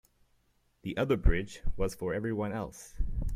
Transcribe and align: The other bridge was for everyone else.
The 0.81 0.97
other 0.97 1.15
bridge 1.15 1.61
was 1.77 1.93
for 1.93 2.11
everyone 2.15 2.51
else. 2.53 2.95